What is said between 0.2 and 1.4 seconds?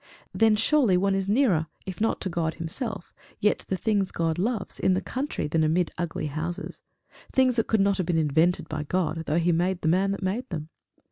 Then surely one is